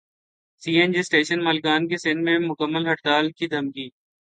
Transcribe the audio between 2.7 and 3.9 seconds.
ہڑتال کی دھمکی